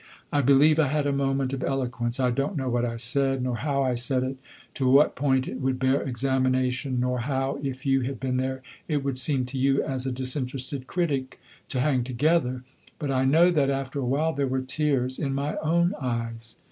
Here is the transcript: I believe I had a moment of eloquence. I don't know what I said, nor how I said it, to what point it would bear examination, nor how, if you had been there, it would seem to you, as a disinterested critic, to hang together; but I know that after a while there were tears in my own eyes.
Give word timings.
I 0.33 0.41
believe 0.41 0.79
I 0.79 0.87
had 0.87 1.05
a 1.05 1.11
moment 1.11 1.53
of 1.53 1.63
eloquence. 1.63 2.19
I 2.19 2.31
don't 2.31 2.55
know 2.57 2.69
what 2.69 2.85
I 2.85 2.97
said, 2.97 3.43
nor 3.43 3.57
how 3.57 3.83
I 3.83 3.93
said 3.93 4.23
it, 4.23 4.37
to 4.73 4.89
what 4.89 5.15
point 5.15 5.47
it 5.47 5.61
would 5.61 5.77
bear 5.77 6.01
examination, 6.01 6.99
nor 6.99 7.19
how, 7.19 7.59
if 7.61 7.85
you 7.85 8.01
had 8.01 8.19
been 8.19 8.37
there, 8.37 8.63
it 8.87 9.03
would 9.03 9.19
seem 9.19 9.45
to 9.45 9.59
you, 9.59 9.83
as 9.83 10.07
a 10.07 10.11
disinterested 10.11 10.87
critic, 10.87 11.39
to 11.69 11.81
hang 11.81 12.03
together; 12.03 12.63
but 12.97 13.11
I 13.11 13.25
know 13.25 13.51
that 13.51 13.69
after 13.69 13.99
a 13.99 14.03
while 14.05 14.33
there 14.33 14.47
were 14.47 14.61
tears 14.61 15.19
in 15.19 15.35
my 15.35 15.55
own 15.57 15.93
eyes. 16.01 16.55